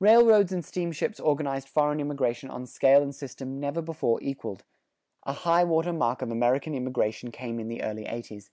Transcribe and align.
Railroads 0.00 0.50
and 0.50 0.64
steamships 0.64 1.20
organized 1.20 1.68
foreign 1.68 2.00
immigration 2.00 2.48
on 2.48 2.64
scale 2.64 3.02
and 3.02 3.14
system 3.14 3.60
never 3.60 3.82
before 3.82 4.18
equaled; 4.22 4.64
a 5.24 5.34
high 5.44 5.62
water 5.62 5.92
mark 5.92 6.22
of 6.22 6.30
American 6.30 6.74
immigration 6.74 7.30
came 7.30 7.60
in 7.60 7.68
the 7.68 7.82
early 7.82 8.06
eighties. 8.06 8.48